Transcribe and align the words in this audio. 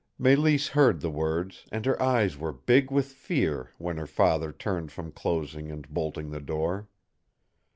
Mélisse 0.19 0.69
heard 0.69 0.99
the 1.01 1.11
words, 1.11 1.67
and 1.71 1.85
her 1.85 2.01
eyes 2.01 2.35
were 2.35 2.51
big 2.51 2.89
with 2.89 3.11
fear 3.11 3.69
when 3.77 3.97
her 3.97 4.07
father 4.07 4.51
turned 4.51 4.91
from 4.91 5.11
closing 5.11 5.69
and 5.69 5.87
bolting 5.89 6.31
the 6.31 6.41
door. 6.41 6.87